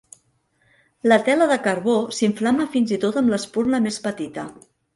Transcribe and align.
La 1.11 1.17
tela 1.27 1.47
de 1.51 1.57
carbó 1.67 1.93
s'inflama 2.21 2.67
fins 2.77 2.97
i 2.97 3.01
tot 3.07 3.23
amb 3.25 3.35
l'espurna 3.35 3.85
més 3.87 4.05
petita. 4.11 4.51